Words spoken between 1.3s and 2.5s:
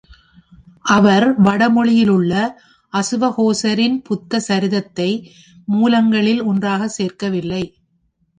வடமொழியிலுள்ள